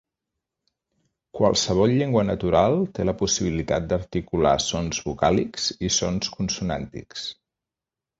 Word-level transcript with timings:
Qualsevol 1.39 1.91
llengua 1.99 2.23
natural 2.29 2.77
té 2.97 3.05
la 3.09 3.13
possibilitat 3.19 3.85
d'articular 3.91 4.55
sons 4.69 5.03
vocàlics 5.11 5.69
i 5.89 5.93
sons 5.99 6.33
consonàntics. 6.39 7.27